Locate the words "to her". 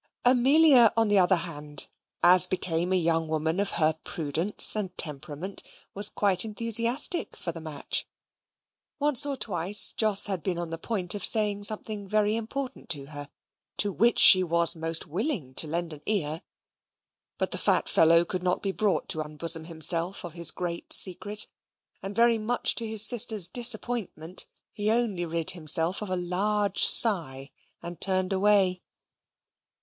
12.89-13.29